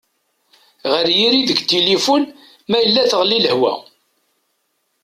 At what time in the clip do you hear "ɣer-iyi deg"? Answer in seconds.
0.91-1.59